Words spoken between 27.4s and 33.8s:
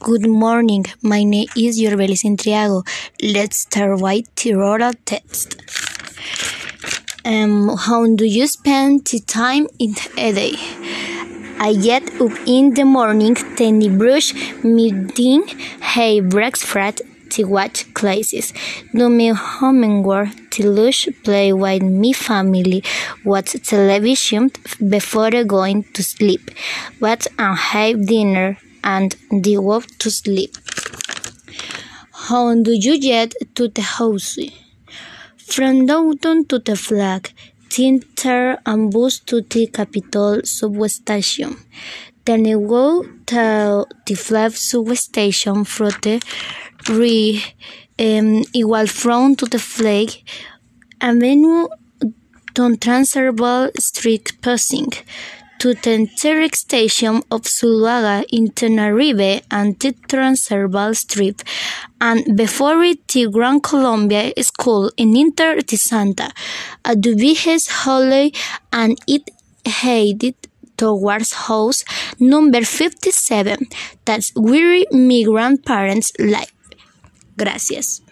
have dinner, and walk to sleep. How do you get to